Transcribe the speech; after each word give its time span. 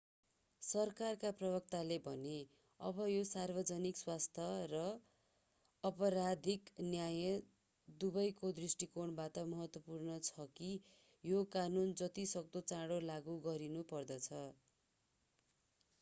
सरकारका 0.61 1.29
प्रवक्ताले 1.39 1.97
भने 2.05 2.37
अब 2.79 3.01
यो 3.07 3.25
सार्वजनिक 3.31 3.99
स्वास्थ्य 3.99 4.45
र 4.71 4.79
आपराधिक 5.83 6.71
न्याय 6.85 7.29
दवैको 7.87 8.51
दृष्टिकोणबाट 8.61 9.37
महत्त्वपूर्ण 9.51 10.15
छ 10.29 10.47
कि 10.55 10.69
यो 11.23 11.43
कानून 11.57 11.93
जति 12.01 12.25
सक्दो 12.33 12.63
चाँडो 12.73 12.97
लागू 13.05 13.37
गरिनुपर्दछ 13.45 14.41